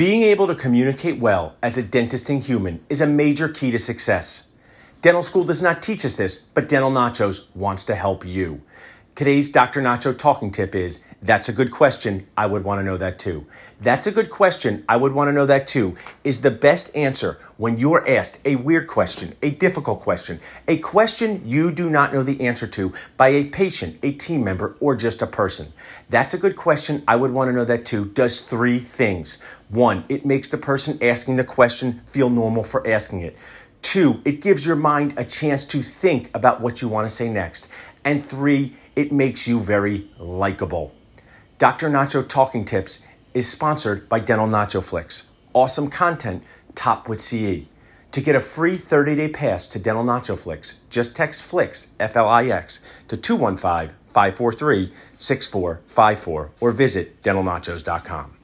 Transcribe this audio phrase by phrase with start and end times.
[0.00, 3.78] Being able to communicate well as a dentist and human is a major key to
[3.78, 4.48] success.
[5.02, 8.62] Dental school does not teach us this, but Dental Nachos wants to help you.
[9.20, 9.82] Today's Dr.
[9.82, 12.26] Nacho talking tip is That's a good question.
[12.38, 13.44] I would want to know that too.
[13.78, 14.82] That's a good question.
[14.88, 18.56] I would want to know that too is the best answer when you're asked a
[18.56, 23.28] weird question, a difficult question, a question you do not know the answer to by
[23.28, 25.66] a patient, a team member, or just a person.
[26.08, 27.04] That's a good question.
[27.06, 28.06] I would want to know that too.
[28.06, 29.42] Does three things.
[29.68, 33.36] One, it makes the person asking the question feel normal for asking it.
[33.82, 37.28] Two, it gives your mind a chance to think about what you want to say
[37.28, 37.68] next.
[38.04, 40.94] And three, it makes you very likable.
[41.58, 41.90] Dr.
[41.90, 45.30] Nacho Talking Tips is sponsored by Dental Nacho Flix.
[45.52, 46.42] Awesome content,
[46.74, 47.66] top with CE.
[48.12, 52.16] To get a free 30 day pass to Dental Nacho Flix, just text FLIX, F
[52.16, 58.39] L I X, to 215 543 6454 or visit dentalnachos.com.